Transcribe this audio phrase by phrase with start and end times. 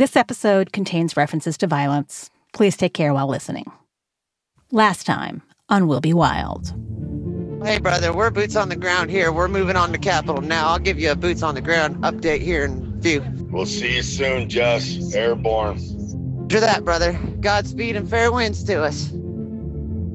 [0.00, 2.30] This episode contains references to violence.
[2.54, 3.70] Please take care while listening.
[4.70, 6.72] Last time on We'll Be Wild.
[7.62, 9.30] Hey, brother, we're boots on the ground here.
[9.30, 10.68] We're moving on to Capitol now.
[10.68, 13.22] I'll give you a boots on the ground update here in a few.
[13.50, 15.14] We'll see you soon, Jess.
[15.14, 15.76] Airborne.
[16.48, 17.12] To that, brother.
[17.42, 19.12] Godspeed and fair winds to us.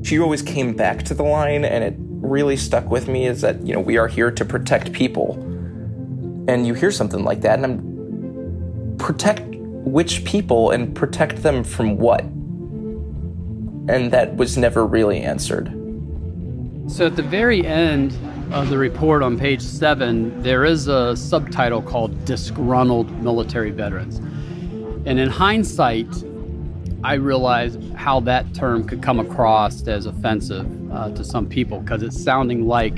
[0.02, 3.62] She always came back to the line, and it really stuck with me is that,
[3.62, 5.36] you know, we are here to protect people.
[6.48, 9.55] And you hear something like that, and I'm protect
[9.86, 12.21] which people and protect them from what?
[13.88, 15.68] And that was never really answered.
[16.88, 18.18] So at the very end
[18.52, 24.18] of the report on page seven, there is a subtitle called Disgruntled Military Veterans.
[25.07, 26.07] And in hindsight,
[27.04, 32.02] I realized how that term could come across as offensive uh, to some people because
[32.02, 32.95] it's sounding like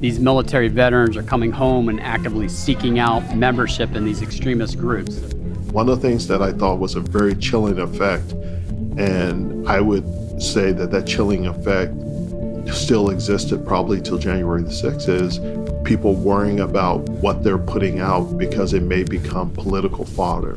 [0.00, 5.18] these military veterans are coming home and actively seeking out membership in these extremist groups.
[5.76, 8.32] One of the things that I thought was a very chilling effect,
[8.96, 10.06] and I would
[10.42, 11.92] say that that chilling effect
[12.74, 15.38] still existed probably till January the 6th is
[15.84, 20.56] people worrying about what they're putting out because it may become political fodder.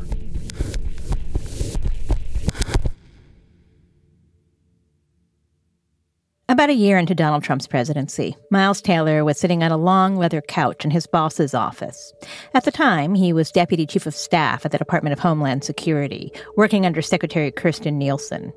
[6.59, 10.41] About a year into Donald Trump's presidency, Miles Taylor was sitting on a long leather
[10.41, 12.11] couch in his boss's office.
[12.53, 16.33] At the time, he was deputy chief of staff at the Department of Homeland Security,
[16.57, 18.51] working under Secretary Kirstjen Nielsen.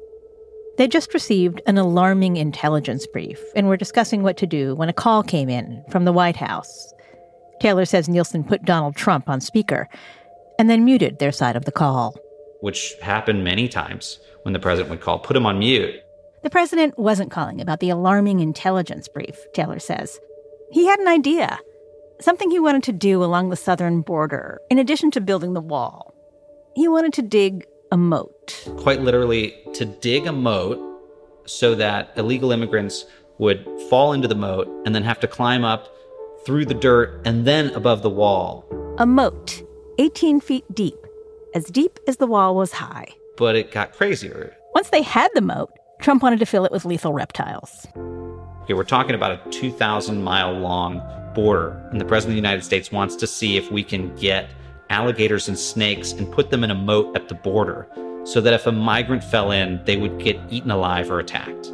[0.78, 4.92] They just received an alarming intelligence brief and were discussing what to do when a
[4.92, 6.92] call came in from the White House.
[7.60, 9.88] Taylor says Nielsen put Donald Trump on speaker
[10.58, 12.16] and then muted their side of the call.
[12.62, 16.02] Which happened many times when the president would call, put him on mute.
[16.42, 20.18] The president wasn't calling about the alarming intelligence brief, Taylor says.
[20.72, 21.60] He had an idea,
[22.20, 26.14] something he wanted to do along the southern border, in addition to building the wall.
[26.74, 28.68] He wanted to dig a moat.
[28.78, 30.80] Quite literally, to dig a moat
[31.46, 33.04] so that illegal immigrants
[33.38, 35.88] would fall into the moat and then have to climb up
[36.44, 38.64] through the dirt and then above the wall.
[38.98, 39.62] A moat,
[39.98, 40.98] 18 feet deep,
[41.54, 43.08] as deep as the wall was high.
[43.36, 44.56] But it got crazier.
[44.74, 45.70] Once they had the moat,
[46.02, 47.86] Trump wanted to fill it with lethal reptiles.
[48.62, 51.00] Okay, we're talking about a 2,000 mile long
[51.32, 54.50] border, and the President of the United States wants to see if we can get
[54.90, 57.86] alligators and snakes and put them in a moat at the border
[58.24, 61.68] so that if a migrant fell in, they would get eaten alive or attacked.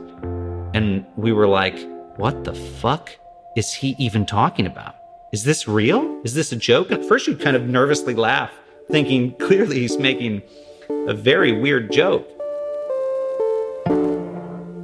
[0.74, 1.78] And we were like,
[2.16, 3.16] what the fuck
[3.56, 4.94] is he even talking about?
[5.32, 6.20] Is this real?
[6.22, 6.90] Is this a joke?
[6.90, 8.52] At first, you'd kind of nervously laugh,
[8.90, 10.42] thinking clearly he's making
[10.90, 12.28] a very weird joke.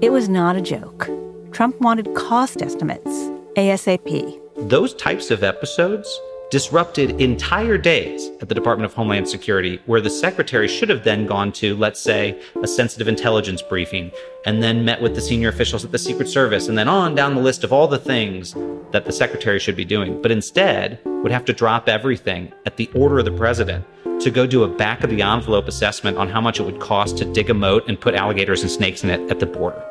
[0.00, 1.08] It was not a joke.
[1.52, 3.10] Trump wanted cost estimates,
[3.56, 4.40] ASAP.
[4.56, 6.08] Those types of episodes
[6.50, 11.26] disrupted entire days at the Department of Homeland Security, where the secretary should have then
[11.26, 14.10] gone to, let's say, a sensitive intelligence briefing,
[14.46, 17.34] and then met with the senior officials at the Secret Service, and then on down
[17.34, 18.54] the list of all the things
[18.92, 20.20] that the secretary should be doing.
[20.22, 23.84] But instead, would have to drop everything at the order of the president
[24.20, 27.18] to go do a back of the envelope assessment on how much it would cost
[27.18, 29.82] to dig a moat and put alligators and snakes in it at the border.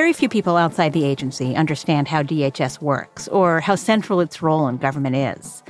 [0.00, 4.66] Very few people outside the agency understand how DHS works or how central its role
[4.66, 5.62] in government is.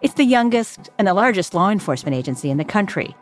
[0.00, 3.14] It's the youngest and the largest law enforcement agency in the country.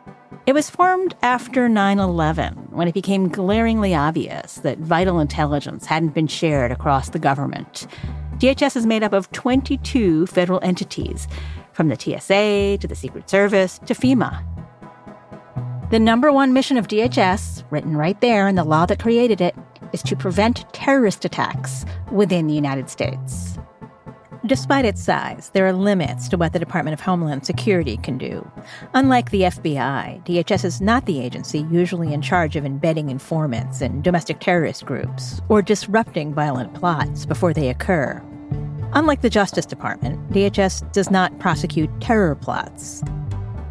[0.45, 6.13] It was formed after 9 11 when it became glaringly obvious that vital intelligence hadn't
[6.13, 7.85] been shared across the government.
[8.37, 11.27] DHS is made up of 22 federal entities,
[11.73, 14.52] from the TSA to the Secret Service to FEMA.
[15.93, 19.55] The number one mission of DHS, written right there in the law that created it,
[19.91, 23.59] is to prevent terrorist attacks within the United States.
[24.43, 28.51] Despite its size, there are limits to what the Department of Homeland Security can do.
[28.95, 34.01] Unlike the FBI, DHS is not the agency usually in charge of embedding informants in
[34.01, 38.19] domestic terrorist groups or disrupting violent plots before they occur.
[38.93, 43.03] Unlike the Justice Department, DHS does not prosecute terror plots.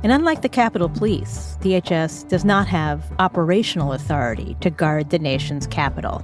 [0.03, 5.67] And unlike the Capitol Police, DHS does not have operational authority to guard the nation's
[5.69, 6.19] capital.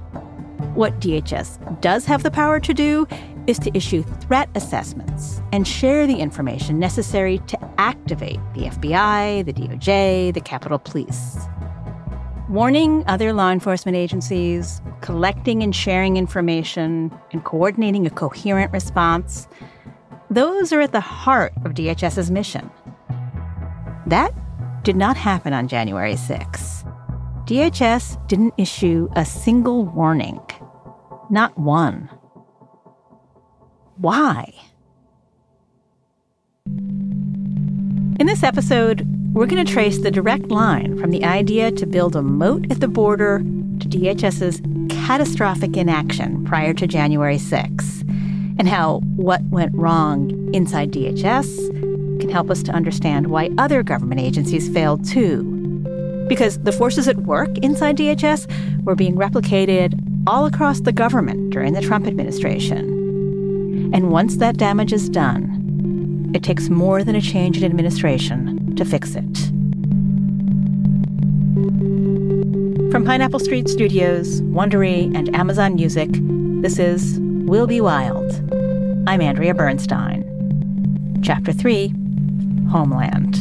[0.75, 3.07] What DHS does have the power to do
[3.47, 9.53] is to issue threat assessments and share the information necessary to activate the FBI, the
[9.53, 11.37] DOJ, the Capitol Police.
[12.49, 19.47] Warning other law enforcement agencies, collecting and sharing information, and coordinating a coherent response,
[20.29, 22.69] those are at the heart of DHS's mission.
[24.09, 24.33] That
[24.83, 26.83] did not happen on January 6.
[27.45, 30.39] DHS didn't issue a single warning,
[31.29, 32.09] not one.
[33.97, 34.51] why?
[36.65, 42.15] In this episode, we're going to trace the direct line from the idea to build
[42.15, 44.59] a moat at the border to DHS's
[44.89, 48.01] catastrophic inaction prior to January 6,
[48.57, 51.88] and how what went wrong inside DHS
[52.19, 55.43] can help us to understand why other government agencies failed too.
[56.27, 61.73] Because the forces at work inside DHS were being replicated all across the government during
[61.73, 63.91] the Trump administration.
[63.93, 68.85] And once that damage is done, it takes more than a change in administration to
[68.85, 69.37] fix it.
[72.91, 76.09] From Pineapple Street Studios, Wondery, and Amazon Music,
[76.61, 78.31] this is We'll Be Wild.
[79.07, 80.25] I'm Andrea Bernstein.
[81.23, 81.93] Chapter 3
[82.69, 83.35] Homeland.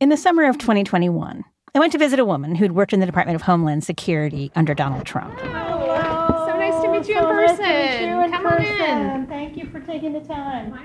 [0.00, 1.44] In the summer of 2021,
[1.74, 4.74] I went to visit a woman who'd worked in the Department of Homeland Security under
[4.74, 5.34] Donald Trump.
[5.42, 8.30] Oh, so nice to meet you in person.
[8.30, 9.26] Come on in.
[9.26, 10.78] Thank you for taking the time.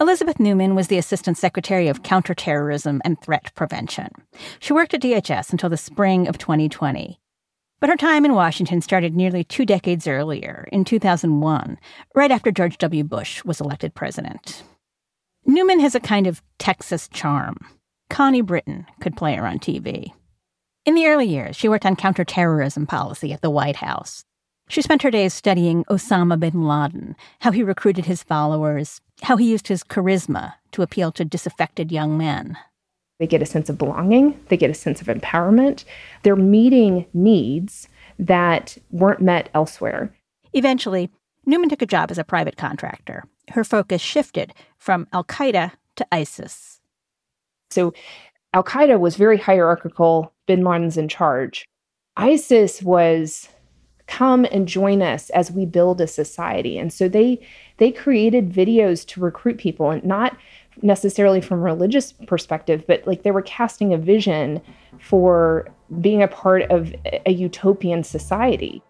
[0.00, 4.10] Elizabeth Newman was the Assistant Secretary of Counterterrorism and Threat Prevention.
[4.60, 7.20] She worked at DHS until the spring of 2020.
[7.80, 11.78] But her time in Washington started nearly two decades earlier, in 2001,
[12.14, 13.04] right after George W.
[13.04, 14.64] Bush was elected president.
[15.46, 17.56] Newman has a kind of Texas charm.
[18.10, 20.12] Connie Britton could play her on TV.
[20.84, 24.24] In the early years, she worked on counterterrorism policy at the White House.
[24.68, 29.50] She spent her days studying Osama bin Laden, how he recruited his followers, how he
[29.50, 32.58] used his charisma to appeal to disaffected young men.
[33.18, 35.84] They get a sense of belonging, they get a sense of empowerment.
[36.22, 37.88] They're meeting needs
[38.18, 40.14] that weren't met elsewhere.
[40.52, 41.10] Eventually,
[41.46, 43.24] Newman took a job as a private contractor.
[43.50, 46.80] Her focus shifted from Al Qaeda to ISIS.
[47.70, 47.92] So
[48.54, 51.66] Al Qaeda was very hierarchical, bin Laden's in charge.
[52.16, 53.48] ISIS was
[54.06, 56.78] come and join us as we build a society.
[56.78, 60.36] And so they they created videos to recruit people and not
[60.82, 64.60] necessarily from a religious perspective, but like they were casting a vision
[64.98, 65.68] for
[66.00, 66.94] being a part of
[67.26, 68.82] a utopian society.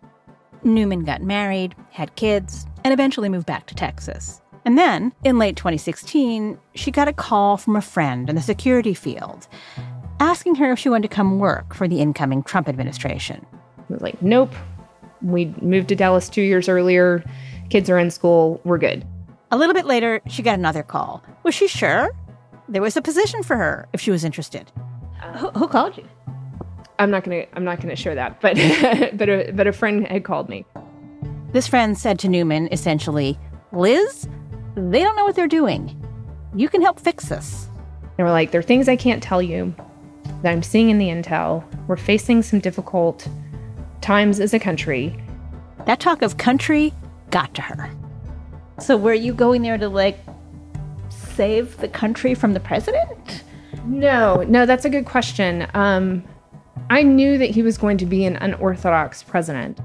[0.65, 4.41] Newman got married, had kids, and eventually moved back to Texas.
[4.65, 8.93] And then, in late 2016, she got a call from a friend in the security
[8.93, 9.47] field
[10.21, 13.45] asking her if she wanted to come work for the incoming Trump administration.
[13.79, 14.53] I was like, nope.
[15.23, 17.25] We moved to Dallas two years earlier.
[17.71, 18.61] Kids are in school.
[18.65, 19.05] We're good.
[19.51, 21.23] A little bit later, she got another call.
[21.43, 22.11] Was she sure?
[22.69, 24.71] There was a position for her if she was interested.
[25.37, 26.07] Who, who called you?
[26.99, 27.47] I'm not gonna.
[27.55, 28.41] I'm not gonna share that.
[28.41, 28.57] But
[29.17, 30.67] but a, but a friend had called me.
[31.53, 33.39] This friend said to Newman essentially,
[33.73, 34.29] Liz,
[34.75, 35.95] they don't know what they're doing.
[36.55, 37.69] You can help fix this.
[38.17, 39.75] They were like, there are things I can't tell you
[40.43, 41.65] that I'm seeing in the intel.
[41.87, 43.27] We're facing some difficult
[44.01, 45.17] times as a country.
[45.87, 46.93] That talk of country
[47.31, 47.91] got to her.
[48.81, 50.19] So were you going there to like
[51.09, 53.43] save the country from the president?
[53.85, 55.67] No, no, that's a good question.
[55.75, 56.25] Um,
[56.91, 59.79] I knew that he was going to be an unorthodox president.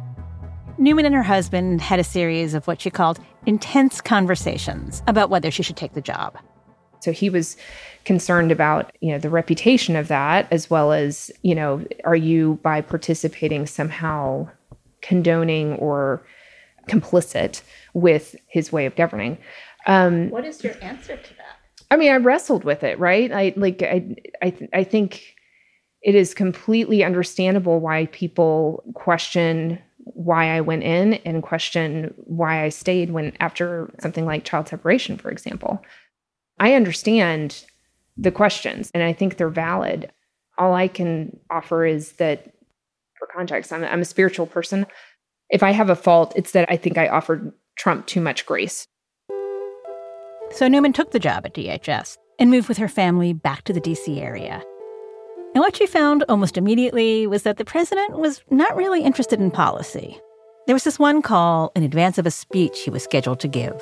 [0.78, 5.52] Newman and her husband had a series of what she called intense conversations about whether
[5.52, 6.38] she should take the job.
[7.00, 7.58] So he was
[8.06, 12.60] concerned about, you know, the reputation of that as well as, you know, are you
[12.64, 14.48] by participating somehow
[15.02, 16.26] condoning or
[16.88, 17.62] complicit
[17.94, 19.38] with his way of governing?
[19.86, 21.58] Um, what is your answer to that?
[21.92, 23.32] I mean, I wrestled with it, right?
[23.32, 25.36] I like I I I think
[26.02, 32.70] it is completely understandable why people question why I went in and question why I
[32.70, 35.82] stayed when after something like child separation, for example.
[36.60, 37.66] I understand
[38.18, 40.12] the questions and I think they're valid.
[40.58, 42.54] All I can offer is that
[43.18, 44.86] for context, I'm, I'm a spiritual person.
[45.50, 48.88] If I have a fault, it's that I think I offered Trump too much grace.
[50.52, 53.82] So Newman took the job at DHS and moved with her family back to the
[53.82, 54.64] DC area.
[55.56, 59.52] And what she found almost immediately was that the president was not really interested in
[59.52, 60.20] policy.
[60.66, 63.82] There was this one call in advance of a speech he was scheduled to give.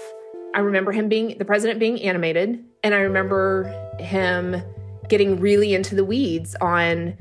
[0.54, 3.64] I remember him being the president being animated, and I remember
[4.00, 4.62] him
[5.08, 7.18] getting really into the weeds on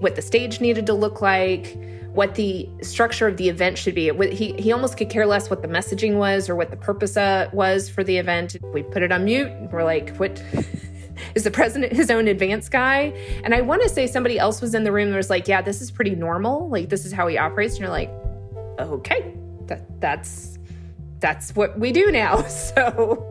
[0.00, 1.78] what the stage needed to look like,
[2.14, 4.10] what the structure of the event should be.
[4.30, 7.50] He, he almost could care less what the messaging was or what the purpose uh,
[7.52, 8.56] was for the event.
[8.72, 9.50] We put it on mute.
[9.72, 10.42] We're like, what?
[11.34, 13.12] is the president his own advance guy?
[13.42, 15.60] And I want to say somebody else was in the room and was like, yeah,
[15.60, 16.68] this is pretty normal.
[16.68, 17.74] Like, this is how he operates.
[17.74, 18.10] And you're like,
[18.78, 19.34] okay,
[19.66, 20.56] that, that's,
[21.18, 22.44] that's what we do now.
[22.48, 23.30] So.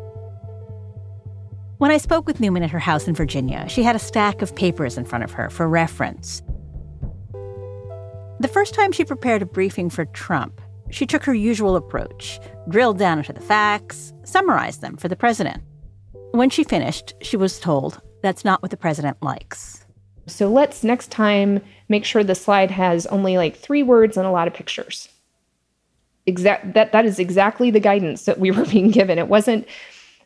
[1.77, 4.55] When I spoke with Newman at her house in Virginia, she had a stack of
[4.55, 6.41] papers in front of her for reference.
[8.43, 10.59] The first time she prepared a briefing for Trump,
[10.89, 15.63] she took her usual approach, drilled down into the facts, summarized them for the president.
[16.31, 19.85] When she finished, she was told that's not what the president likes.
[20.27, 24.31] So let's next time make sure the slide has only like three words and a
[24.31, 25.07] lot of pictures.
[26.25, 29.19] Exact that that is exactly the guidance that we were being given.
[29.19, 29.65] It wasn't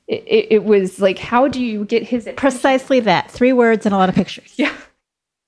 [0.07, 2.37] it, it was like how do you get his attention?
[2.37, 3.29] Precisely that.
[3.29, 4.55] Three words and a lot of pictures.
[4.57, 4.73] Yeah.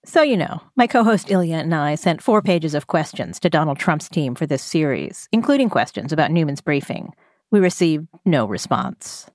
[0.09, 3.47] So, you know, my co host Ilya and I sent four pages of questions to
[3.47, 7.13] Donald Trump's team for this series, including questions about Newman's briefing.
[7.51, 9.27] We received no response.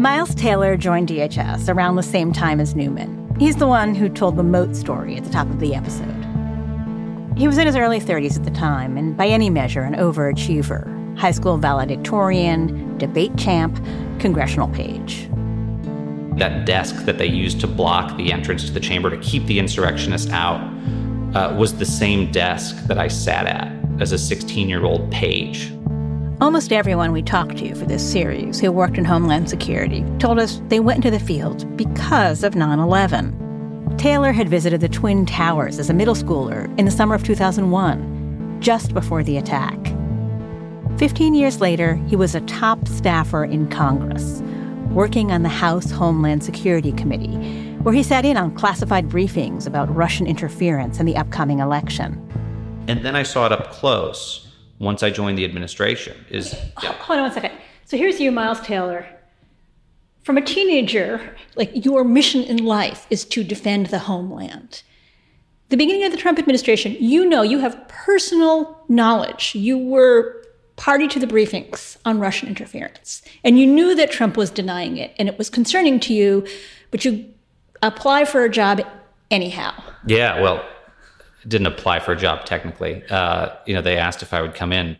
[0.00, 3.36] Miles Taylor joined DHS around the same time as Newman.
[3.38, 6.24] He's the one who told the moat story at the top of the episode.
[7.36, 10.88] He was in his early 30s at the time, and by any measure, an overachiever
[11.18, 13.76] high school valedictorian, debate champ,
[14.20, 15.28] congressional page.
[16.36, 19.58] That desk that they used to block the entrance to the chamber to keep the
[19.58, 20.60] insurrectionists out
[21.34, 25.72] uh, was the same desk that I sat at as a 16 year old page
[26.42, 30.60] Almost everyone we talked to for this series who worked in Homeland Security told us
[30.66, 33.94] they went into the field because of 9 11.
[33.96, 38.58] Taylor had visited the Twin Towers as a middle schooler in the summer of 2001,
[38.60, 39.78] just before the attack.
[40.98, 44.41] Fifteen years later, he was a top staffer in Congress,
[44.94, 47.34] working on the House Homeland Security Committee,
[47.78, 52.20] where he sat in on classified briefings about Russian interference in the upcoming election.
[52.88, 56.22] And then I saw it up close once I joined the administration.
[56.28, 56.92] Is yeah.
[56.92, 57.52] hold on one second.
[57.86, 59.06] So here's you, Miles Taylor.
[60.24, 64.82] From a teenager, like your mission in life is to defend the homeland.
[65.70, 69.54] The beginning of the Trump administration, you know, you have personal knowledge.
[69.54, 70.41] You were
[70.82, 75.14] party to the briefings on Russian interference, and you knew that Trump was denying it,
[75.16, 76.44] and it was concerning to you,
[76.90, 77.24] but you
[77.82, 78.82] apply for a job
[79.30, 79.72] anyhow.
[80.08, 80.68] Yeah, well,
[81.46, 83.04] didn't apply for a job technically.
[83.08, 84.96] Uh, you know, they asked if I would come in.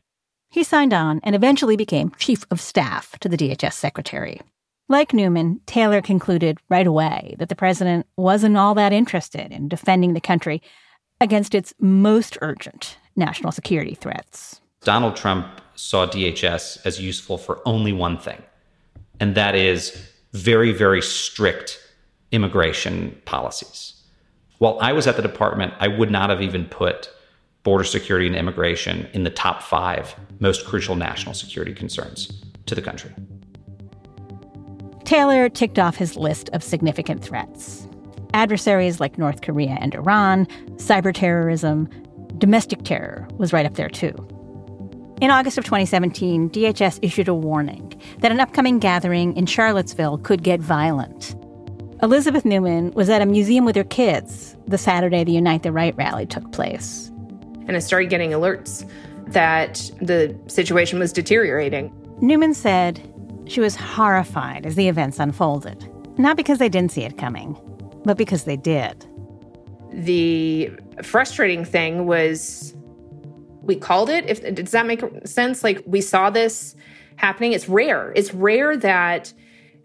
[0.50, 4.40] He signed on and eventually became chief of staff to the DHS secretary.
[4.88, 10.14] Like Newman, Taylor concluded right away that the president wasn't all that interested in defending
[10.14, 10.62] the country
[11.20, 14.61] against its most urgent national security threats.
[14.84, 18.42] Donald Trump saw DHS as useful for only one thing,
[19.20, 21.78] and that is very, very strict
[22.32, 23.94] immigration policies.
[24.58, 27.10] While I was at the department, I would not have even put
[27.62, 32.82] border security and immigration in the top five most crucial national security concerns to the
[32.82, 33.12] country.
[35.04, 37.86] Taylor ticked off his list of significant threats
[38.34, 40.46] adversaries like North Korea and Iran,
[40.76, 41.86] cyber terrorism,
[42.38, 44.14] domestic terror was right up there too.
[45.20, 50.42] In August of 2017, DHS issued a warning that an upcoming gathering in Charlottesville could
[50.42, 51.36] get violent.
[52.02, 55.94] Elizabeth Newman was at a museum with her kids the Saturday the Unite the Right
[55.96, 57.12] rally took place.
[57.68, 58.88] And I started getting alerts
[59.28, 61.92] that the situation was deteriorating.
[62.20, 63.00] Newman said
[63.46, 65.88] she was horrified as the events unfolded,
[66.18, 67.56] not because they didn't see it coming,
[68.04, 69.06] but because they did.
[69.92, 70.70] The
[71.02, 72.74] frustrating thing was
[73.62, 74.28] we called it.
[74.28, 75.64] If does that make sense?
[75.64, 76.74] Like we saw this
[77.16, 77.52] happening.
[77.52, 78.12] It's rare.
[78.14, 79.32] It's rare that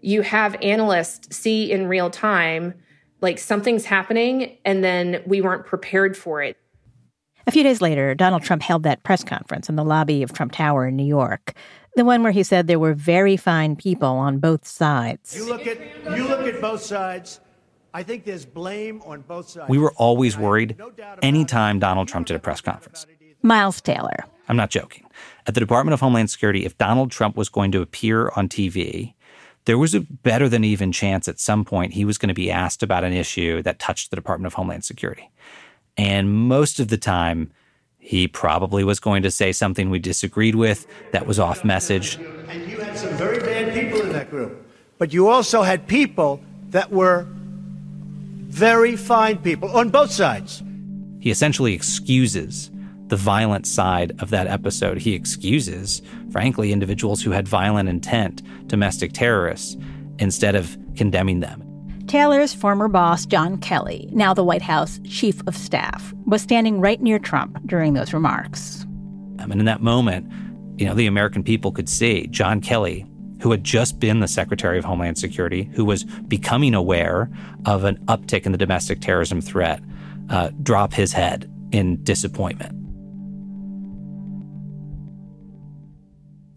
[0.00, 2.74] you have analysts see in real time
[3.20, 6.56] like something's happening and then we weren't prepared for it.
[7.46, 10.52] A few days later, Donald Trump held that press conference in the lobby of Trump
[10.52, 11.54] Tower in New York.
[11.96, 15.34] The one where he said there were very fine people on both sides.
[15.34, 15.78] You look at
[16.16, 17.40] you look at both sides.
[17.94, 19.68] I think there's blame on both sides.
[19.68, 20.76] We were always worried
[21.22, 23.06] anytime Donald Trump did a press conference.
[23.42, 24.24] Miles Taylor.
[24.48, 25.04] I'm not joking.
[25.46, 29.14] At the Department of Homeland Security, if Donald Trump was going to appear on TV,
[29.64, 32.50] there was a better than even chance at some point he was going to be
[32.50, 35.30] asked about an issue that touched the Department of Homeland Security.
[35.96, 37.50] And most of the time,
[37.98, 42.16] he probably was going to say something we disagreed with that was off message.
[42.48, 44.66] And you had some very bad people in that group.
[44.96, 46.40] But you also had people
[46.70, 47.26] that were
[48.48, 50.62] very fine people on both sides.
[51.20, 52.70] He essentially excuses
[53.08, 54.98] the violent side of that episode.
[54.98, 59.76] He excuses, frankly, individuals who had violent intent, domestic terrorists,
[60.18, 61.64] instead of condemning them.
[62.06, 67.00] Taylor's former boss, John Kelly, now the White House chief of staff, was standing right
[67.02, 68.86] near Trump during those remarks.
[69.38, 70.30] and in that moment,
[70.80, 73.04] you know, the American people could see John Kelly,
[73.42, 77.30] who had just been the Secretary of Homeland Security, who was becoming aware
[77.66, 79.82] of an uptick in the domestic terrorism threat,
[80.30, 82.77] uh, drop his head in disappointment.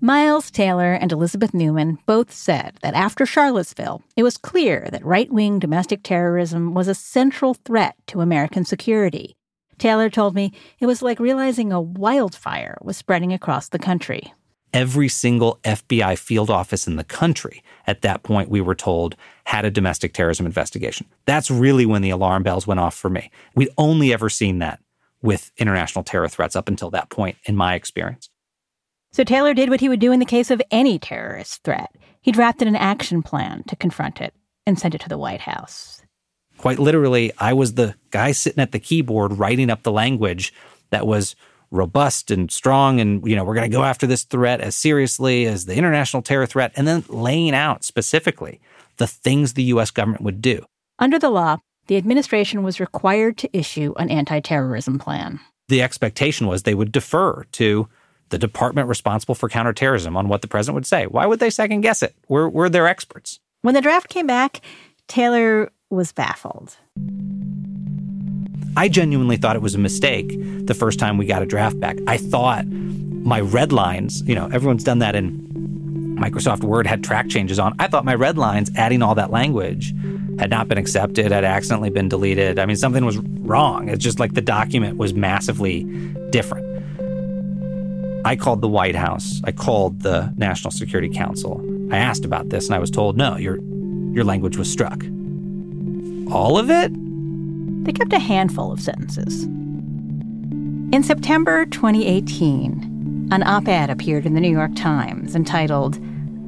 [0.04, 5.32] Miles Taylor and Elizabeth Newman both said that after Charlottesville, it was clear that right
[5.32, 9.36] wing domestic terrorism was a central threat to American security.
[9.78, 14.34] Taylor told me it was like realizing a wildfire was spreading across the country.
[14.74, 19.66] Every single FBI field office in the country at that point, we were told, had
[19.66, 21.06] a domestic terrorism investigation.
[21.28, 23.30] That's really when the alarm bells went off for me.
[23.54, 24.80] We'd only ever seen that
[25.22, 28.31] with international terror threats up until that point, in my experience.
[29.14, 31.94] So Taylor did what he would do in the case of any terrorist threat.
[32.22, 34.34] He drafted an action plan to confront it
[34.66, 36.02] and sent it to the White House.
[36.58, 40.54] Quite literally, I was the guy sitting at the keyboard writing up the language
[40.92, 41.36] that was
[41.72, 45.46] robust and strong and you know we're going to go after this threat as seriously
[45.46, 48.60] as the international terror threat and then laying out specifically
[48.98, 50.66] the things the US government would do.
[51.00, 55.40] Under the law, the administration was required to issue an anti-terrorism plan.
[55.70, 57.88] The expectation was they would defer to
[58.32, 61.06] the department responsible for counterterrorism on what the president would say.
[61.06, 62.16] Why would they second guess it?
[62.28, 63.40] We're, we're their experts.
[63.62, 64.62] When the draft came back,
[65.08, 66.78] Taylor was baffled.
[68.78, 70.32] I genuinely thought it was a mistake
[70.66, 71.98] the first time we got a draft back.
[72.08, 77.28] I thought my red lines, you know, everyone's done that in Microsoft Word, had track
[77.28, 77.76] changes on.
[77.80, 79.94] I thought my red lines, adding all that language,
[80.40, 82.58] had not been accepted, had accidentally been deleted.
[82.58, 83.90] I mean, something was wrong.
[83.90, 85.84] It's just like the document was massively
[86.30, 86.71] different.
[88.24, 89.42] I called the White House.
[89.44, 91.62] I called the National Security Council.
[91.92, 93.58] I asked about this and I was told, no, your,
[94.14, 95.04] your language was struck.
[96.32, 96.92] All of it?
[97.84, 99.44] They kept a handful of sentences.
[100.94, 106.00] In September 2018, an op ed appeared in the New York Times entitled,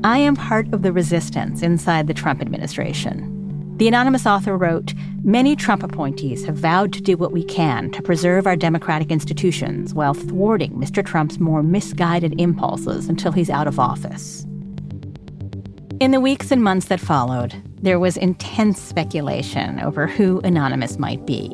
[0.03, 3.32] I am part of the resistance inside the Trump administration.
[3.77, 8.01] The anonymous author wrote Many Trump appointees have vowed to do what we can to
[8.01, 11.03] preserve our democratic institutions while thwarting Mr.
[11.03, 14.45] Trump's more misguided impulses until he's out of office.
[15.99, 21.25] In the weeks and months that followed, there was intense speculation over who Anonymous might
[21.25, 21.49] be.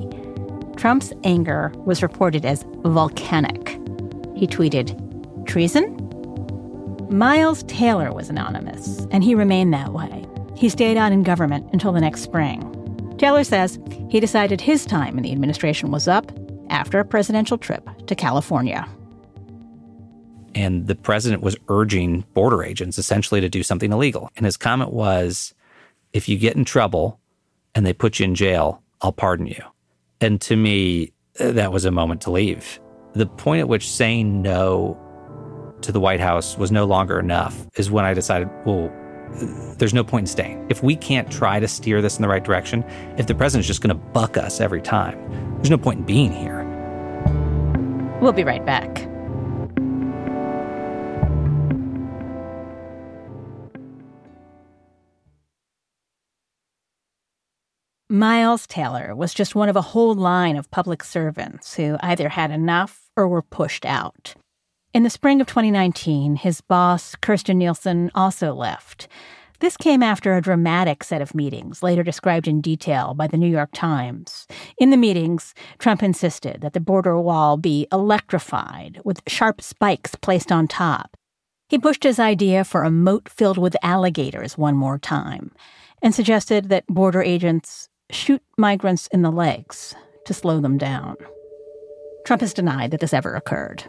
[0.76, 3.70] Trump's anger was reported as volcanic.
[4.36, 4.96] He tweeted,
[5.46, 5.96] Treason?
[7.10, 10.26] Miles Taylor was anonymous, and he remained that way.
[10.60, 13.16] He stayed on in government until the next spring.
[13.18, 16.34] Taylor says he decided his time in the administration was up
[16.70, 18.86] after a presidential trip to California.
[20.54, 24.32] And the president was urging border agents essentially to do something illegal.
[24.36, 25.54] And his comment was
[26.12, 27.22] if you get in trouble
[27.74, 29.64] and they put you in jail, I'll pardon you.
[30.20, 32.82] And to me, that was a moment to leave.
[33.14, 35.00] The point at which saying no
[35.84, 38.92] to the White House was no longer enough is when I decided, well,
[39.78, 40.66] there's no point in staying.
[40.70, 42.84] If we can't try to steer this in the right direction,
[43.18, 45.18] if the president's just going to buck us every time,
[45.56, 46.66] there's no point in being here.
[48.22, 49.08] We'll be right back.
[58.12, 62.50] Miles Taylor was just one of a whole line of public servants who either had
[62.50, 64.34] enough or were pushed out.
[64.92, 69.08] In the spring of 2019, his boss, Kirstjen Nielsen, also left.
[69.60, 73.50] This came after a dramatic set of meetings, later described in detail by the New
[73.50, 74.48] York Times.
[74.80, 80.52] In the meetings, Trump insisted that the border wall be electrified with sharp spikes placed
[80.52, 81.16] on top.
[81.68, 85.52] He pushed his idea for a moat filled with alligators one more time
[86.02, 89.94] and suggested that border agents shoot migrants in the legs
[90.26, 91.16] to slow them down.
[92.26, 93.84] Trump has denied that this ever occurred.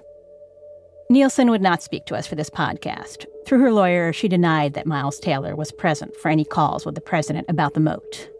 [1.10, 3.26] Nielsen would not speak to us for this podcast.
[3.44, 7.00] Through her lawyer, she denied that Miles Taylor was present for any calls with the
[7.00, 8.30] president about the moat.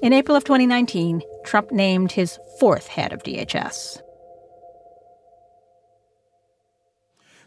[0.00, 4.00] In April of 2019, Trump named his fourth head of DHS.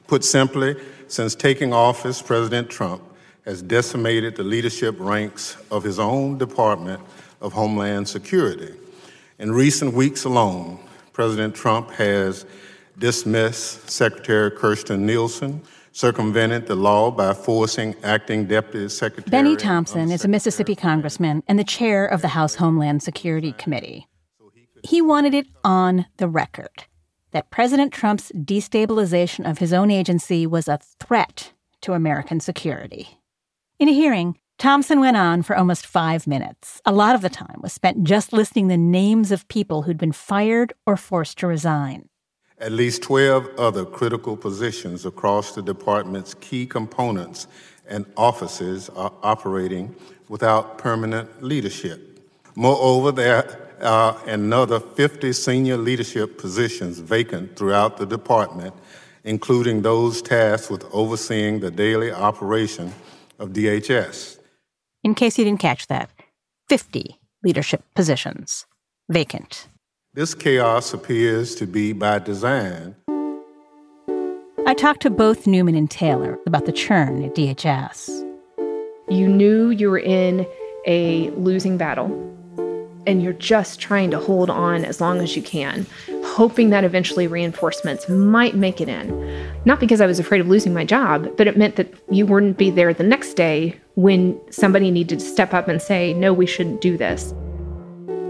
[0.07, 0.75] Put simply,
[1.07, 3.01] since taking office, President Trump
[3.45, 7.01] has decimated the leadership ranks of his own Department
[7.39, 8.75] of Homeland Security.
[9.39, 10.77] In recent weeks alone,
[11.13, 12.45] President Trump has
[12.97, 19.29] dismissed Secretary Kirstjen Nielsen, circumvented the law by forcing acting Deputy Secretary.
[19.29, 24.07] Benny Thompson is a Mississippi congressman and the chair of the House Homeland Security Committee.
[24.83, 26.85] He wanted it on the record
[27.31, 33.19] that President Trump's destabilization of his own agency was a threat to American security.
[33.79, 36.81] In a hearing, Thompson went on for almost five minutes.
[36.85, 40.11] A lot of the time was spent just listing the names of people who'd been
[40.11, 42.07] fired or forced to resign.
[42.63, 47.47] At least 12 other critical positions across the department's key components
[47.89, 49.93] and offices are operating
[50.29, 52.21] without permanent leadership.
[52.55, 58.73] Moreover, there are another 50 senior leadership positions vacant throughout the department,
[59.25, 62.93] including those tasked with overseeing the daily operation
[63.39, 64.39] of DHS.
[65.03, 66.09] In case you didn't catch that,
[66.69, 68.65] 50 leadership positions
[69.09, 69.67] vacant.
[70.15, 72.95] This chaos appears to be by design.
[74.67, 78.09] I talked to both Newman and Taylor about the churn at DHS.
[79.09, 80.45] You knew you were in
[80.85, 82.11] a losing battle,
[83.07, 85.87] and you're just trying to hold on as long as you can,
[86.25, 89.51] hoping that eventually reinforcements might make it in.
[89.65, 92.59] Not because I was afraid of losing my job, but it meant that you wouldn't
[92.59, 96.45] be there the next day when somebody needed to step up and say, no, we
[96.45, 97.33] shouldn't do this.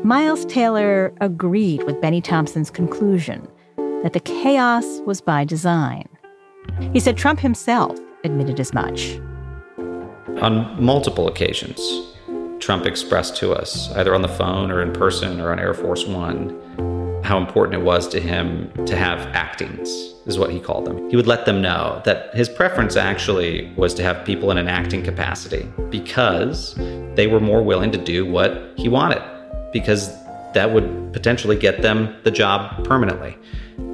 [0.03, 6.09] Miles Taylor agreed with Benny Thompson's conclusion that the chaos was by design.
[6.91, 9.17] He said Trump himself admitted as much.
[10.41, 11.79] On multiple occasions,
[12.59, 16.05] Trump expressed to us, either on the phone or in person or on Air Force
[16.05, 19.87] One, how important it was to him to have actings,
[20.25, 21.09] is what he called them.
[21.09, 24.67] He would let them know that his preference actually was to have people in an
[24.67, 26.75] acting capacity because
[27.15, 29.21] they were more willing to do what he wanted,
[29.73, 30.09] because
[30.53, 33.35] that would potentially get them the job permanently.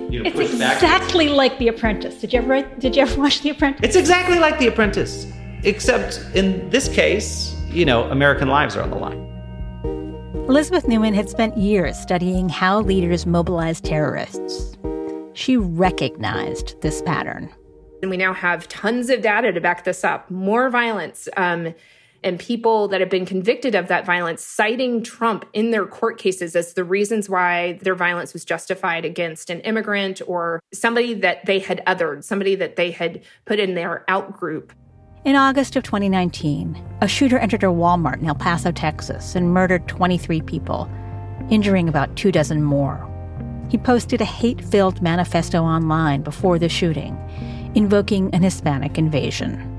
[0.09, 1.35] You know, it's exactly back.
[1.37, 2.19] like The Apprentice.
[2.19, 3.81] Did you ever did you ever watch The Apprentice?
[3.83, 5.25] It's exactly like The Apprentice,
[5.63, 9.25] except in this case, you know, American lives are on the line.
[10.49, 14.75] Elizabeth Newman had spent years studying how leaders mobilize terrorists.
[15.33, 17.53] She recognized this pattern.
[18.01, 20.29] And we now have tons of data to back this up.
[20.31, 21.29] More violence.
[21.37, 21.75] Um,
[22.23, 26.55] and people that have been convicted of that violence citing Trump in their court cases
[26.55, 31.59] as the reasons why their violence was justified against an immigrant or somebody that they
[31.59, 34.73] had othered, somebody that they had put in their out group.
[35.25, 39.87] In August of 2019, a shooter entered a Walmart in El Paso, Texas, and murdered
[39.87, 40.89] 23 people,
[41.49, 43.05] injuring about two dozen more.
[43.69, 47.17] He posted a hate filled manifesto online before the shooting,
[47.75, 49.78] invoking an Hispanic invasion.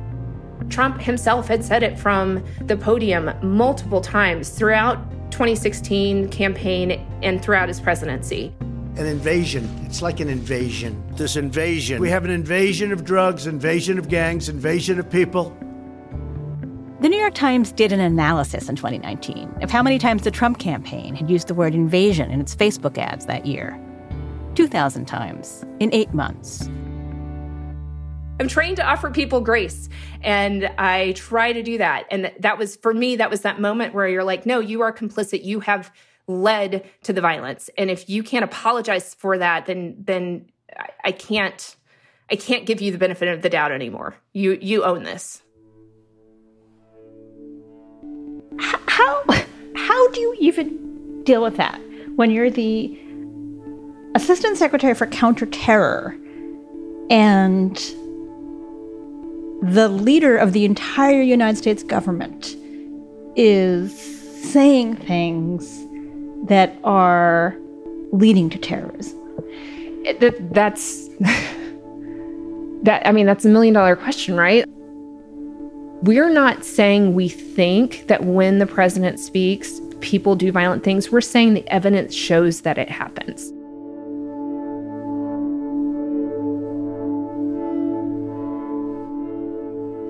[0.71, 7.69] Trump himself had said it from the podium multiple times throughout 2016 campaign and throughout
[7.69, 8.55] his presidency.
[8.97, 9.69] An invasion.
[9.85, 11.03] It's like an invasion.
[11.17, 12.01] This invasion.
[12.01, 15.57] We have an invasion of drugs, invasion of gangs, invasion of people.
[17.01, 20.59] The New York Times did an analysis in 2019 of how many times the Trump
[20.59, 23.81] campaign had used the word invasion in its Facebook ads that year
[24.55, 26.69] 2,000 times in eight months.
[28.41, 29.91] I'm trained to offer people grace
[30.23, 32.07] and I try to do that.
[32.11, 34.95] And that was for me, that was that moment where you're like, no, you are
[34.95, 35.45] complicit.
[35.45, 35.93] You have
[36.27, 37.69] led to the violence.
[37.77, 40.47] And if you can't apologize for that, then, then
[41.05, 41.77] I can't,
[42.31, 44.17] I can't give you the benefit of the doubt anymore.
[44.33, 45.43] You, you own this.
[48.59, 49.23] How,
[49.77, 51.79] how do you even deal with that
[52.17, 52.99] when you're the
[54.15, 56.17] assistant secretary for counterterror
[57.11, 57.79] and
[59.63, 62.57] the leader of the entire United States government
[63.37, 63.99] is
[64.53, 65.87] saying things
[66.49, 67.57] that are
[68.13, 69.19] leading to terrorism?
[70.21, 71.09] That, that's
[72.83, 73.03] that.
[73.05, 74.65] I mean, that's a million dollar question, right?
[76.03, 81.13] We're not saying we think that when the president speaks, people do violent things.
[81.13, 83.53] We're saying the evidence shows that it happens.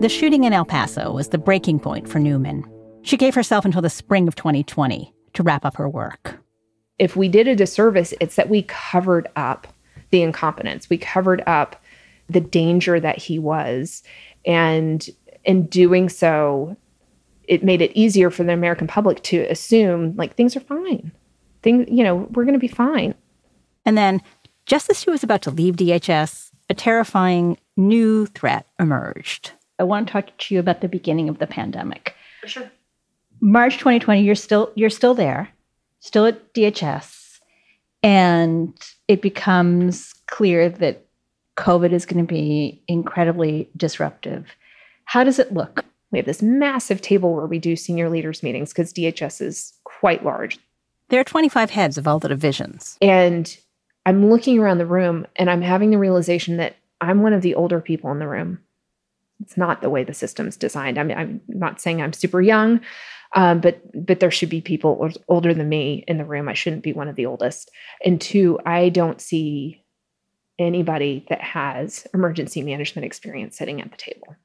[0.00, 2.64] The shooting in El Paso was the breaking point for Newman.
[3.02, 6.42] She gave herself until the spring of 2020 to wrap up her work.
[6.98, 9.66] If we did a disservice, it's that we covered up
[10.08, 10.88] the incompetence.
[10.88, 11.82] We covered up
[12.30, 14.02] the danger that he was.
[14.46, 15.06] And
[15.44, 16.78] in doing so,
[17.46, 21.12] it made it easier for the American public to assume like things are fine.
[21.62, 23.14] Things, you know, we're going to be fine.
[23.84, 24.22] And then,
[24.64, 29.52] just as she was about to leave DHS, a terrifying new threat emerged.
[29.80, 32.14] I want to talk to you about the beginning of the pandemic.
[32.42, 32.70] For sure.
[33.40, 35.48] March 2020, you're still you're still there,
[36.00, 37.40] still at DHS,
[38.02, 38.74] and
[39.08, 41.06] it becomes clear that
[41.56, 44.54] COVID is going to be incredibly disruptive.
[45.06, 45.84] How does it look?
[46.10, 50.24] We have this massive table where we do senior leaders meetings because DHS is quite
[50.24, 50.58] large.
[51.08, 52.98] There are 25 heads of all the divisions.
[53.00, 53.56] And
[54.04, 57.54] I'm looking around the room and I'm having the realization that I'm one of the
[57.54, 58.60] older people in the room
[59.42, 60.98] it's not the way the system's designed.
[60.98, 62.80] I mean, I'm not saying I'm super young,
[63.34, 66.48] um, but but there should be people older than me in the room.
[66.48, 67.70] I shouldn't be one of the oldest.
[68.04, 69.82] And two, I don't see
[70.58, 74.36] anybody that has emergency management experience sitting at the table.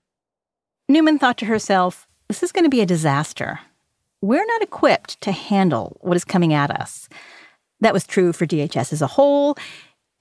[0.88, 3.60] Newman thought to herself, "This is going to be a disaster.
[4.22, 7.10] We're not equipped to handle what is coming at us."
[7.82, 9.58] That was true for DHS as a whole,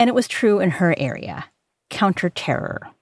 [0.00, 1.46] and it was true in her area.
[1.90, 2.93] counterterror.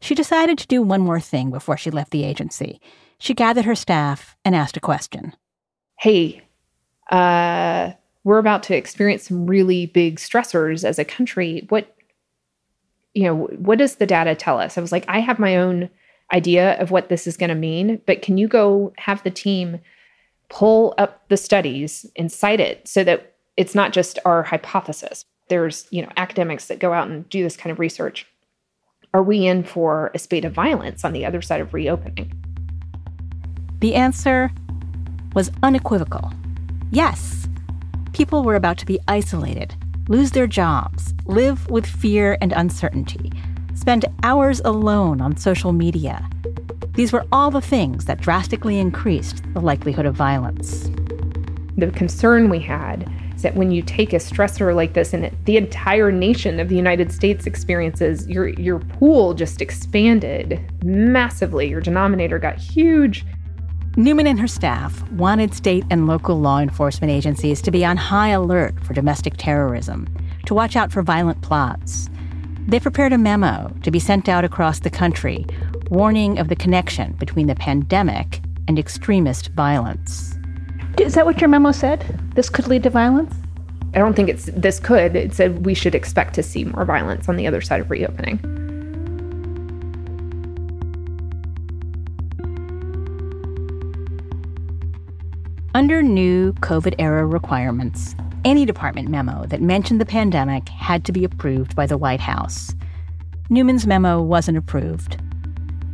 [0.00, 2.80] She decided to do one more thing before she left the agency.
[3.18, 5.34] She gathered her staff and asked a question.
[5.98, 6.42] Hey,
[7.10, 7.92] uh,
[8.24, 11.66] we're about to experience some really big stressors as a country.
[11.68, 11.94] What,
[13.14, 14.76] you know, what does the data tell us?
[14.76, 15.88] I was like, I have my own
[16.32, 19.78] idea of what this is going to mean, but can you go have the team
[20.48, 25.24] pull up the studies and cite it so that it's not just our hypothesis?
[25.48, 28.26] There's, you know, academics that go out and do this kind of research.
[29.14, 32.32] Are we in for a spate of violence on the other side of reopening?
[33.78, 34.50] The answer
[35.34, 36.32] was unequivocal.
[36.90, 37.46] Yes,
[38.12, 39.76] people were about to be isolated,
[40.08, 43.30] lose their jobs, live with fear and uncertainty,
[43.76, 46.28] spend hours alone on social media.
[46.94, 50.90] These were all the things that drastically increased the likelihood of violence.
[51.76, 53.08] The concern we had
[53.44, 57.12] that when you take a stressor like this and the entire nation of the United
[57.12, 61.68] States experiences, your, your pool just expanded massively.
[61.68, 63.24] Your denominator got huge.
[63.96, 68.30] Newman and her staff wanted state and local law enforcement agencies to be on high
[68.30, 70.08] alert for domestic terrorism,
[70.46, 72.10] to watch out for violent plots.
[72.66, 75.46] They prepared a memo to be sent out across the country,
[75.90, 80.34] warning of the connection between the pandemic and extremist violence.
[80.98, 82.04] Is that what your memo said?
[82.34, 83.34] This could lead to violence?
[83.94, 85.14] I don't think it's this could.
[85.14, 88.38] It said we should expect to see more violence on the other side of reopening.
[95.74, 101.24] Under new COVID era requirements, any department memo that mentioned the pandemic had to be
[101.24, 102.72] approved by the White House.
[103.50, 105.20] Newman's memo wasn't approved.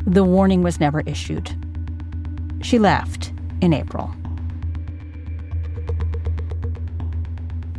[0.06, 1.54] The warning was never issued.
[2.62, 4.14] She left in April.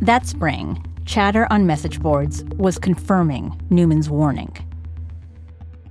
[0.02, 4.52] That spring, chatter on message boards was confirming Newman's warning.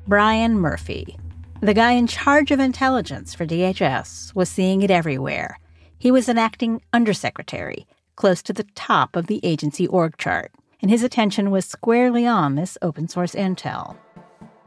[0.05, 1.17] Brian Murphy,
[1.61, 5.57] the guy in charge of intelligence for DHS, was seeing it everywhere
[5.97, 10.91] he was an acting undersecretary, close to the top of the agency org chart, and
[10.91, 13.95] his attention was squarely on this open source intel.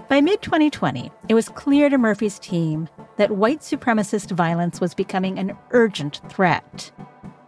[0.09, 5.39] By mid 2020, it was clear to Murphy's team that white supremacist violence was becoming
[5.39, 6.93] an urgent threat.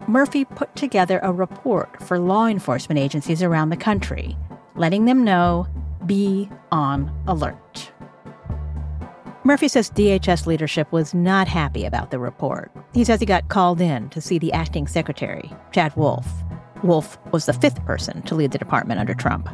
[0.09, 4.37] Murphy put together a report for law enforcement agencies around the country,
[4.77, 5.67] letting them know
[6.07, 7.91] be on alert.
[9.43, 12.71] Murphy says DHS leadership was not happy about the report.
[12.95, 16.27] He says he got called in to see the acting secretary, Chad Wolf.
[16.83, 19.49] Wolf was the fifth person to lead the department under Trump.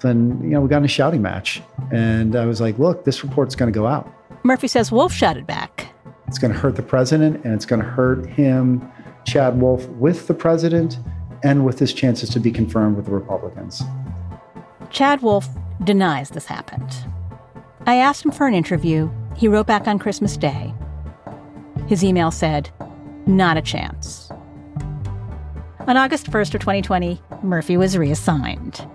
[0.00, 1.62] Then, you know, we got in a shouting match.
[1.92, 4.12] And I was like, look, this report's going to go out.
[4.42, 5.92] Murphy says Wolf shouted back.
[6.28, 8.88] It's going to hurt the president and it's going to hurt him,
[9.26, 10.98] Chad Wolf, with the president
[11.42, 13.82] and with his chances to be confirmed with the Republicans.
[14.90, 15.48] Chad Wolf
[15.84, 16.96] denies this happened.
[17.86, 19.10] I asked him for an interview.
[19.36, 20.72] He wrote back on Christmas Day.
[21.88, 22.70] His email said,
[23.26, 24.30] Not a chance.
[25.80, 28.88] On August 1st of 2020, Murphy was reassigned.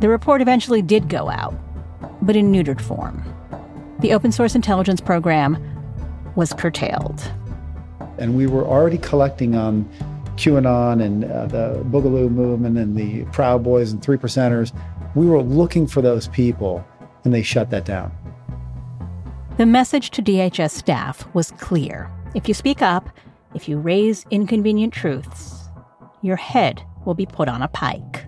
[0.00, 1.54] The report eventually did go out,
[2.20, 3.24] but in neutered form.
[4.00, 5.56] The open source intelligence program
[6.36, 7.32] was curtailed.
[8.18, 9.88] And we were already collecting on
[10.36, 14.72] QAnon and uh, the Boogaloo movement and the Proud Boys and Three Percenters.
[15.14, 16.86] We were looking for those people
[17.24, 18.12] and they shut that down.
[19.56, 22.10] The message to DHS staff was clear.
[22.34, 23.08] If you speak up,
[23.54, 25.68] if you raise inconvenient truths,
[26.20, 28.26] your head will be put on a pike.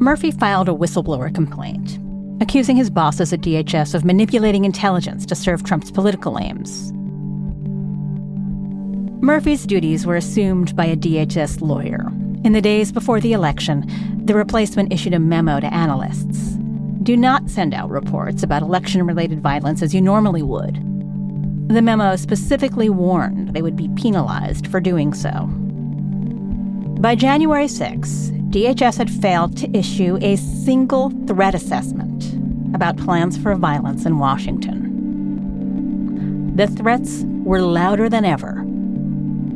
[0.00, 1.98] Murphy filed a whistleblower complaint,
[2.40, 6.92] accusing his bosses at DHS of manipulating intelligence to serve Trump's political aims.
[9.20, 12.10] Murphy's duties were assumed by a DHS lawyer.
[12.44, 13.84] In the days before the election,
[14.24, 16.58] the replacement issued a memo to analysts
[17.08, 20.74] do not send out reports about election related violence as you normally would.
[21.68, 25.48] The memo specifically warned they would be penalized for doing so.
[27.00, 28.08] By January 6,
[28.50, 32.34] DHS had failed to issue a single threat assessment
[32.74, 34.84] about plans for violence in Washington.
[36.56, 38.64] The threats were louder than ever,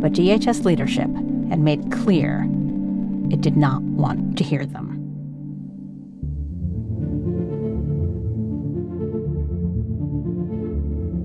[0.03, 1.09] but DHS leadership
[1.49, 2.43] had made clear
[3.31, 4.99] it did not want to hear them.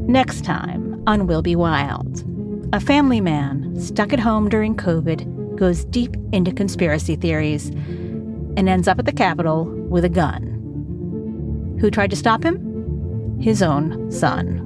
[0.08, 2.24] Next time on We'll Be Wild,
[2.72, 8.88] a family man stuck at home during COVID goes deep into conspiracy theories and ends
[8.88, 11.78] up at the Capitol with a gun.
[11.82, 13.40] Who tried to stop him?
[13.42, 14.64] His own son.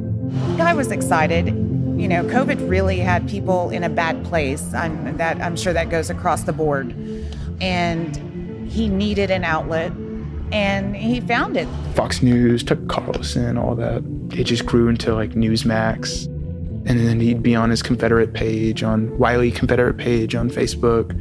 [0.60, 1.61] I was excited.
[2.02, 4.74] You know, COVID really had people in a bad place.
[4.74, 6.96] I'm, that, I'm sure that goes across the board.
[7.62, 8.18] And
[8.72, 9.92] he needed an outlet
[10.52, 11.68] and he found it.
[11.94, 14.04] Fox News, Tucker Carlson, all that.
[14.32, 16.26] It just grew into like Newsmax.
[16.26, 21.16] And then he'd be on his Confederate page, on Wiley Confederate page on Facebook.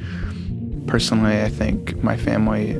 [0.87, 2.71] Personally, I think my family,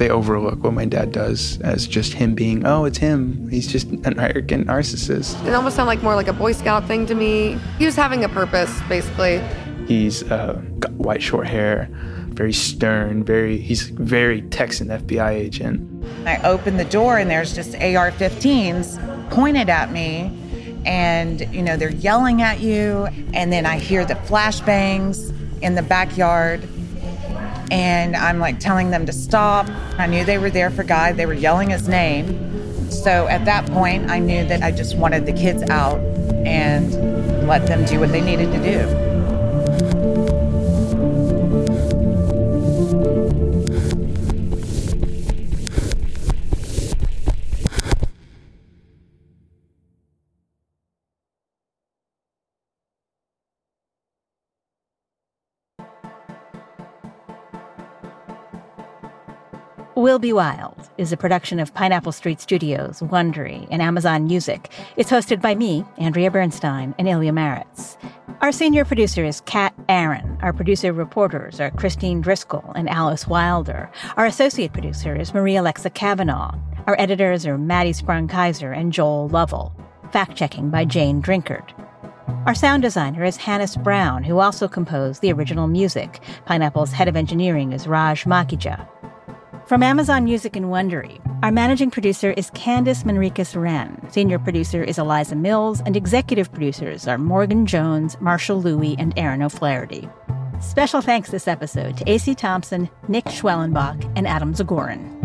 [0.00, 3.50] they overlook what my dad does as just him being, oh, it's him.
[3.50, 5.46] He's just an arrogant narcissist.
[5.46, 7.58] It almost sounded like more like a Boy Scout thing to me.
[7.78, 9.42] He was having a purpose, basically.
[9.86, 11.90] He's uh, got white short hair,
[12.30, 15.86] very stern, very he's very Texan FBI agent.
[16.26, 20.34] I opened the door and there's just AR-15s pointed at me
[20.86, 25.82] and you know they're yelling at you and then I hear the flashbangs in the
[25.82, 26.66] backyard
[27.70, 29.68] and I'm like telling them to stop.
[29.98, 31.12] I knew they were there for Guy.
[31.12, 32.90] They were yelling his name.
[32.90, 36.00] So at that point I knew that I just wanted the kids out
[36.46, 39.09] and let them do what they needed to do.
[60.00, 64.72] We'll Be Wild is a production of Pineapple Street Studios, Wondery, and Amazon Music.
[64.96, 67.98] It's hosted by me, Andrea Bernstein, and Ilya Marritz.
[68.40, 70.38] Our senior producer is Kat Aaron.
[70.40, 73.90] Our producer reporters are Christine Driscoll and Alice Wilder.
[74.16, 76.58] Our associate producer is Maria Alexa Kavanaugh.
[76.86, 79.70] Our editors are Maddie Sprung Keyser and Joel Lovell.
[80.12, 81.74] Fact checking by Jane Drinkard.
[82.46, 86.22] Our sound designer is Hannes Brown, who also composed the original music.
[86.46, 88.88] Pineapple's head of engineering is Raj Makhija.
[89.66, 94.10] From Amazon Music and Wondery, our managing producer is Candice Manriquez Wrenn.
[94.10, 99.42] Senior producer is Eliza Mills, and executive producers are Morgan Jones, Marshall Lewy, and Erin
[99.42, 100.08] O'Flaherty.
[100.60, 105.19] Special thanks this episode to AC Thompson, Nick Schwellenbach, and Adam Zagorin.